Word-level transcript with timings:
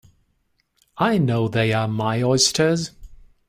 I 0.97 1.19
know 1.19 1.47
they 1.47 1.73
are 1.73 1.87
my 1.87 2.23
oysters. 2.23 2.89